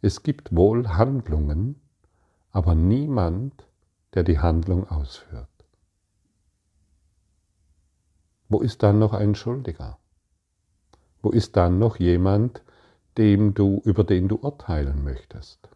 es 0.00 0.22
gibt 0.22 0.56
wohl 0.56 0.88
Handlungen, 0.88 1.78
aber 2.50 2.74
niemand, 2.74 3.66
der 4.14 4.22
die 4.22 4.38
Handlung 4.38 4.88
ausführt. 4.88 5.50
Wo 8.48 8.62
ist 8.62 8.82
dann 8.82 8.98
noch 8.98 9.12
ein 9.12 9.34
Schuldiger? 9.34 9.98
Wo 11.20 11.28
ist 11.28 11.58
dann 11.58 11.78
noch 11.78 11.98
jemand, 11.98 12.62
dem 13.18 13.54
du, 13.54 13.80
über 13.84 14.04
den 14.04 14.28
du 14.28 14.36
urteilen 14.36 15.04
möchtest? 15.04 15.68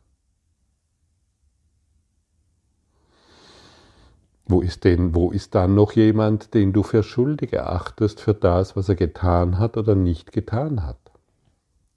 Wo 4.49 4.61
ist, 4.61 4.85
denn, 4.85 5.15
wo 5.15 5.33
ist 5.33 5.57
dann 5.57 5.75
noch 5.75 5.93
jemand, 5.93 6.55
den 6.55 6.73
du 6.73 6.85
für 6.85 7.03
schuldig 7.03 7.53
erachtest 7.53 8.21
für 8.21 8.35
das, 8.35 8.77
was 8.77 8.89
er 8.89 8.95
getan 8.95 9.59
hat 9.59 9.77
oder 9.77 9.97
nicht 9.97 10.31
getan 10.31 10.85
hat? 10.85 11.01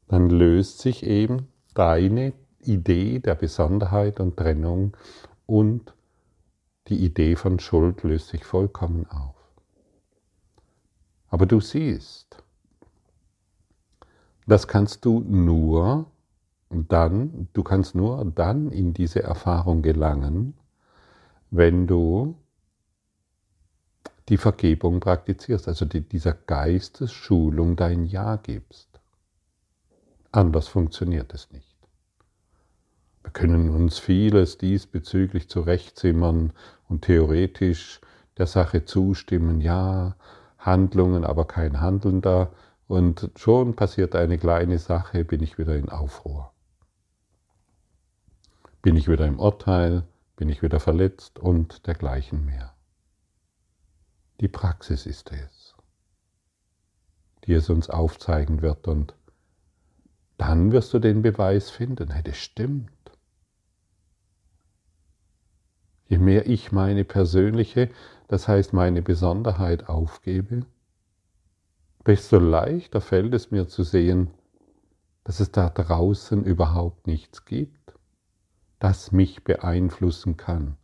Dann 0.07 0.31
löst 0.31 0.79
sich 0.79 1.05
eben 1.05 1.47
deine 1.75 2.33
Idee 2.61 3.19
der 3.19 3.35
Besonderheit 3.35 4.19
und 4.19 4.35
Trennung 4.35 4.97
und 5.45 5.93
die 6.87 7.05
Idee 7.05 7.35
von 7.35 7.59
Schuld 7.59 8.01
löst 8.03 8.29
sich 8.29 8.43
vollkommen 8.43 9.05
auf. 9.09 9.35
Aber 11.27 11.45
du 11.45 11.61
siehst, 11.61 12.43
das 14.49 14.67
kannst 14.67 15.05
du 15.05 15.19
nur 15.19 16.05
dann, 16.69 17.47
du 17.53 17.63
kannst 17.63 17.95
nur 17.95 18.23
dann 18.25 18.71
in 18.71 18.93
diese 18.93 19.23
Erfahrung 19.23 19.81
gelangen, 19.81 20.53
wenn 21.51 21.87
du 21.87 22.35
die 24.29 24.37
Vergebung 24.37 24.99
praktizierst, 24.99 25.67
also 25.67 25.85
die, 25.85 26.01
dieser 26.01 26.33
Geistesschulung 26.33 27.75
dein 27.75 28.05
Ja 28.05 28.35
gibst. 28.35 28.87
Anders 30.31 30.67
funktioniert 30.67 31.33
es 31.33 31.51
nicht. 31.51 31.75
Wir 33.23 33.31
können 33.31 33.69
uns 33.69 33.97
vieles 33.97 34.57
diesbezüglich 34.57 35.49
zurechtzimmern 35.49 36.53
und 36.87 37.03
theoretisch 37.03 37.99
der 38.37 38.45
Sache 38.45 38.85
zustimmen, 38.85 39.61
ja, 39.61 40.15
Handlungen, 40.59 41.25
aber 41.25 41.45
kein 41.45 41.81
Handeln 41.81 42.21
da. 42.21 42.51
Und 42.89 43.29
schon 43.35 43.75
passiert 43.75 44.15
eine 44.15 44.39
kleine 44.39 44.79
Sache, 44.79 45.23
bin 45.23 45.43
ich 45.43 45.59
wieder 45.59 45.75
in 45.75 45.89
Aufruhr. 45.89 46.51
Bin 48.81 48.95
ich 48.95 49.07
wieder 49.07 49.27
im 49.27 49.39
Urteil, 49.39 50.07
bin 50.35 50.49
ich 50.49 50.63
wieder 50.63 50.79
verletzt 50.79 51.37
und 51.37 51.85
dergleichen 51.85 52.43
mehr. 52.45 52.73
Die 54.39 54.47
Praxis 54.47 55.05
ist 55.05 55.31
es, 55.31 55.75
die 57.45 57.53
es 57.53 57.69
uns 57.69 57.91
aufzeigen 57.91 58.63
wird 58.63 58.87
und 58.87 59.13
dann 60.39 60.71
wirst 60.71 60.91
du 60.91 60.97
den 60.97 61.21
Beweis 61.21 61.69
finden, 61.69 62.09
hey, 62.09 62.23
das 62.23 62.37
stimmt. 62.37 62.89
Je 66.07 66.17
mehr 66.17 66.47
ich 66.47 66.71
meine 66.71 67.05
persönliche 67.05 67.91
das 68.29 68.47
heißt 68.47 68.73
meine 68.73 69.01
Besonderheit 69.01 69.89
aufgebe, 69.89 70.65
desto 72.05 72.39
leichter 72.39 73.01
fällt 73.01 73.33
es 73.33 73.51
mir 73.51 73.67
zu 73.67 73.83
sehen, 73.83 74.31
dass 75.23 75.39
es 75.39 75.51
da 75.51 75.69
draußen 75.69 76.43
überhaupt 76.43 77.07
nichts 77.07 77.45
gibt, 77.45 77.93
das 78.79 79.11
mich 79.11 79.43
beeinflussen 79.43 80.37
kann, 80.37 80.77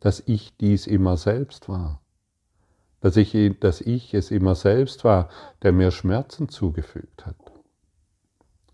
dass 0.00 0.22
ich 0.26 0.56
dies 0.56 0.86
immer 0.86 1.16
selbst 1.16 1.68
war, 1.68 2.00
dass 3.00 3.16
ich, 3.16 3.36
dass 3.60 3.80
ich 3.80 4.14
es 4.14 4.30
immer 4.30 4.54
selbst 4.54 5.04
war, 5.04 5.28
der 5.62 5.72
mir 5.72 5.90
Schmerzen 5.90 6.48
zugefügt 6.48 7.26
hat. 7.26 7.36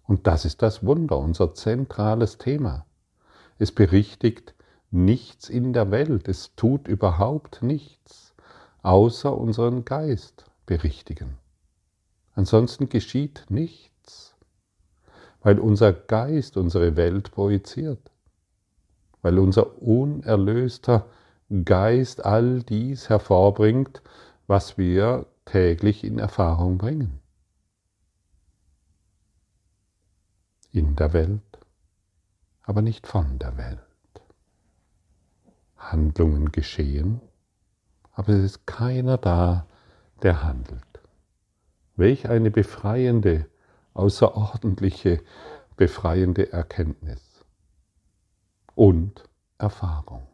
Und 0.06 0.26
das 0.26 0.44
ist 0.44 0.62
das 0.62 0.84
Wunder, 0.84 1.18
unser 1.18 1.54
zentrales 1.54 2.38
Thema. 2.38 2.86
Es 3.58 3.72
berichtigt 3.72 4.54
nichts 4.90 5.48
in 5.48 5.72
der 5.72 5.90
Welt, 5.90 6.28
es 6.28 6.54
tut 6.54 6.88
überhaupt 6.88 7.62
nichts, 7.62 8.34
außer 8.82 9.36
unseren 9.36 9.84
Geist 9.84 10.44
berichtigen. 10.66 11.38
Ansonsten 12.34 12.88
geschieht 12.88 13.46
nichts, 13.48 14.36
weil 15.40 15.58
unser 15.58 15.92
Geist 15.92 16.56
unsere 16.56 16.96
Welt 16.96 17.30
projiziert, 17.30 18.10
weil 19.22 19.38
unser 19.38 19.80
unerlöster 19.80 21.06
Geist 21.64 22.24
all 22.24 22.62
dies 22.62 23.08
hervorbringt, 23.08 24.02
was 24.46 24.76
wir 24.78 25.26
täglich 25.44 26.02
in 26.02 26.18
Erfahrung 26.18 26.78
bringen. 26.78 27.20
In 30.72 30.96
der 30.96 31.12
Welt, 31.12 31.58
aber 32.62 32.82
nicht 32.82 33.06
von 33.06 33.38
der 33.38 33.56
Welt. 33.56 33.78
Handlungen 35.76 36.50
geschehen, 36.50 37.20
aber 38.12 38.32
es 38.32 38.42
ist 38.44 38.66
keiner 38.66 39.18
da, 39.18 39.66
der 40.22 40.42
handelt. 40.42 40.93
Welch 41.96 42.28
eine 42.28 42.50
befreiende, 42.50 43.46
außerordentliche, 43.94 45.22
befreiende 45.76 46.52
Erkenntnis 46.52 47.44
und 48.74 49.28
Erfahrung. 49.58 50.26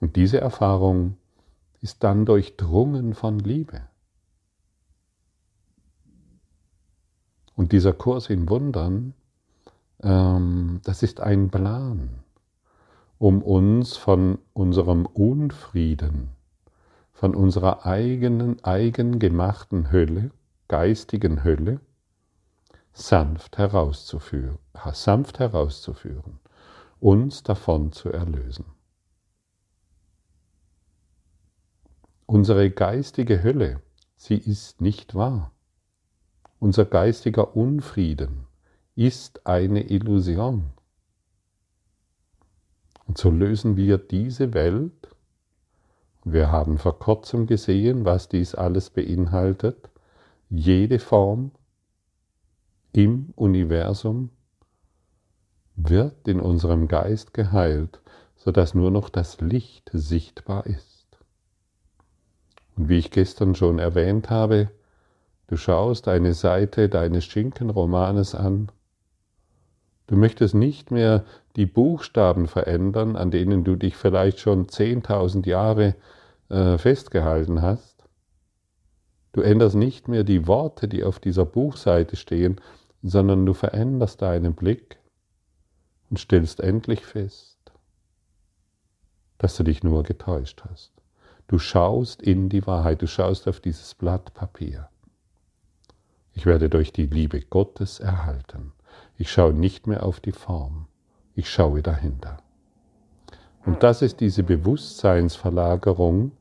Und 0.00 0.16
diese 0.16 0.40
Erfahrung 0.40 1.16
ist 1.80 2.04
dann 2.04 2.24
durchdrungen 2.26 3.14
von 3.14 3.38
Liebe. 3.38 3.82
Und 7.54 7.72
dieser 7.72 7.92
Kurs 7.92 8.30
in 8.30 8.48
Wundern 8.48 9.14
ähm, 10.02 10.80
das 10.84 11.02
ist 11.02 11.20
ein 11.20 11.50
Plan, 11.50 12.10
um 13.18 13.42
uns 13.42 13.96
von 13.96 14.38
unserem 14.52 15.06
Unfrieden, 15.06 16.30
von 17.18 17.34
unserer 17.34 17.84
eigenen, 17.84 18.62
eigengemachten 18.62 19.90
Hölle, 19.90 20.30
geistigen 20.68 21.42
Hölle, 21.42 21.80
sanft 22.92 23.58
herauszuführen, 23.58 24.58
sanft 24.92 25.40
herauszuführen, 25.40 26.38
uns 27.00 27.42
davon 27.42 27.90
zu 27.90 28.12
erlösen. 28.12 28.66
Unsere 32.26 32.70
geistige 32.70 33.42
Hölle, 33.42 33.82
sie 34.16 34.36
ist 34.36 34.80
nicht 34.80 35.16
wahr. 35.16 35.50
Unser 36.60 36.84
geistiger 36.84 37.56
Unfrieden, 37.56 38.46
ist 38.94 39.44
eine 39.44 39.90
Illusion. 39.90 40.70
Und 43.06 43.18
so 43.18 43.28
lösen 43.28 43.76
wir 43.76 43.98
diese 43.98 44.54
Welt, 44.54 45.16
wir 46.32 46.50
haben 46.50 46.78
vor 46.78 46.98
kurzem 46.98 47.46
gesehen, 47.46 48.04
was 48.04 48.28
dies 48.28 48.54
alles 48.54 48.90
beinhaltet, 48.90 49.90
jede 50.50 50.98
Form 50.98 51.52
im 52.92 53.32
Universum 53.36 54.30
wird 55.76 56.26
in 56.26 56.40
unserem 56.40 56.88
Geist 56.88 57.34
geheilt, 57.34 58.00
sodass 58.36 58.74
nur 58.74 58.90
noch 58.90 59.08
das 59.08 59.40
Licht 59.40 59.90
sichtbar 59.92 60.66
ist. 60.66 61.06
Und 62.76 62.88
wie 62.88 62.98
ich 62.98 63.10
gestern 63.10 63.54
schon 63.54 63.78
erwähnt 63.78 64.30
habe, 64.30 64.70
du 65.48 65.56
schaust 65.56 66.08
eine 66.08 66.34
Seite 66.34 66.88
deines 66.88 67.24
Schinkenromanes 67.24 68.34
an 68.34 68.70
Du 70.08 70.16
möchtest 70.16 70.54
nicht 70.54 70.90
mehr 70.90 71.24
die 71.54 71.66
Buchstaben 71.66 72.48
verändern, 72.48 73.14
an 73.14 73.30
denen 73.30 73.62
du 73.62 73.76
dich 73.76 73.94
vielleicht 73.94 74.40
schon 74.40 74.66
10.000 74.66 75.46
Jahre 75.46 75.94
äh, 76.48 76.78
festgehalten 76.78 77.62
hast. 77.62 78.04
Du 79.32 79.40
änderst 79.40 79.76
nicht 79.76 80.08
mehr 80.08 80.24
die 80.24 80.46
Worte, 80.46 80.88
die 80.88 81.04
auf 81.04 81.20
dieser 81.20 81.44
Buchseite 81.44 82.16
stehen, 82.16 82.60
sondern 83.02 83.46
du 83.46 83.54
veränderst 83.54 84.22
deinen 84.22 84.54
Blick 84.54 84.98
und 86.10 86.18
stellst 86.18 86.60
endlich 86.60 87.04
fest, 87.04 87.58
dass 89.38 89.56
du 89.56 89.62
dich 89.62 89.84
nur 89.84 90.02
getäuscht 90.02 90.62
hast. 90.68 90.92
Du 91.46 91.58
schaust 91.58 92.22
in 92.22 92.48
die 92.48 92.66
Wahrheit, 92.66 93.02
du 93.02 93.06
schaust 93.06 93.48
auf 93.48 93.60
dieses 93.60 93.94
Blatt 93.94 94.34
Papier. 94.34 94.88
Ich 96.32 96.46
werde 96.46 96.68
durch 96.68 96.92
die 96.92 97.06
Liebe 97.06 97.40
Gottes 97.40 98.00
erhalten. 98.00 98.72
Ich 99.16 99.30
schaue 99.30 99.52
nicht 99.52 99.86
mehr 99.86 100.04
auf 100.04 100.20
die 100.20 100.32
Form, 100.32 100.86
ich 101.34 101.50
schaue 101.50 101.82
dahinter. 101.82 102.38
Und 103.64 103.82
das 103.82 104.02
ist 104.02 104.20
diese 104.20 104.42
Bewusstseinsverlagerung, 104.42 106.32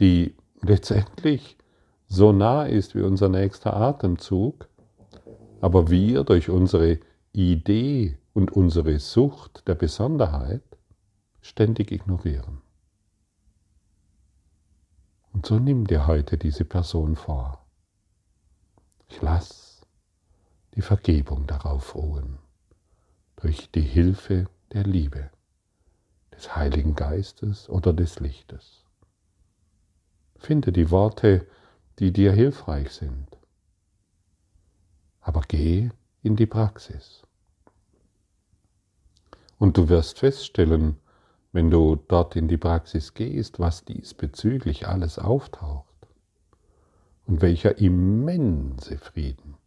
die 0.00 0.34
letztendlich 0.62 1.56
so 2.06 2.32
nah 2.32 2.64
ist 2.64 2.94
wie 2.94 3.02
unser 3.02 3.28
nächster 3.28 3.76
Atemzug, 3.76 4.68
aber 5.60 5.90
wir 5.90 6.24
durch 6.24 6.48
unsere 6.48 6.98
Idee 7.32 8.18
und 8.32 8.50
unsere 8.52 8.98
Sucht 8.98 9.68
der 9.68 9.74
Besonderheit 9.74 10.62
ständig 11.40 11.92
ignorieren. 11.92 12.62
Und 15.32 15.46
so 15.46 15.58
nimm 15.58 15.86
dir 15.86 16.06
heute 16.06 16.36
diese 16.38 16.64
Person 16.64 17.14
vor. 17.14 17.64
Ich 19.08 19.22
lass 19.22 19.86
die 20.74 20.82
Vergebung 20.82 21.46
darauf 21.46 21.94
ruhen, 21.94 22.38
durch 23.36 23.70
die 23.70 23.80
Hilfe 23.80 24.46
der 24.72 24.84
Liebe, 24.84 25.30
des 26.32 26.56
Heiligen 26.56 26.94
Geistes 26.94 27.68
oder 27.68 27.92
des 27.92 28.20
Lichtes. 28.20 28.84
Finde 30.40 30.72
die 30.72 30.90
Worte, 30.90 31.46
die 31.98 32.12
dir 32.14 32.32
hilfreich 32.32 32.92
sind, 32.92 33.28
aber 35.20 35.42
geh 35.46 35.90
in 36.22 36.34
die 36.34 36.46
Praxis. 36.46 37.22
Und 39.58 39.76
du 39.76 39.90
wirst 39.90 40.18
feststellen, 40.18 40.96
wenn 41.52 41.70
du 41.70 41.96
dort 42.08 42.36
in 42.36 42.48
die 42.48 42.56
Praxis 42.56 43.12
gehst, 43.12 43.60
was 43.60 43.84
diesbezüglich 43.84 44.88
alles 44.88 45.18
auftaucht 45.18 46.08
und 47.26 47.42
welcher 47.42 47.76
immense 47.76 48.96
Frieden 48.96 49.58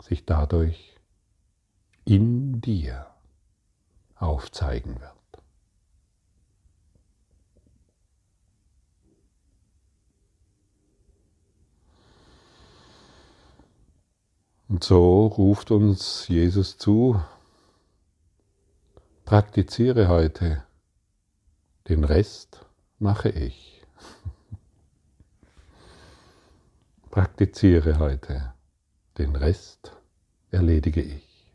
sich 0.00 0.24
dadurch 0.24 0.96
in 2.06 2.62
dir 2.62 3.08
aufzeigen 4.14 4.98
wird. 5.00 5.19
Und 14.70 14.84
so 14.84 15.26
ruft 15.26 15.72
uns 15.72 16.28
Jesus 16.28 16.78
zu, 16.78 17.20
Praktiziere 19.24 20.06
heute, 20.06 20.62
den 21.88 22.04
Rest 22.04 22.64
mache 23.00 23.30
ich. 23.30 23.84
Praktiziere 27.10 27.98
heute, 27.98 28.54
den 29.18 29.34
Rest 29.34 29.92
erledige 30.52 31.02
ich. 31.02 31.50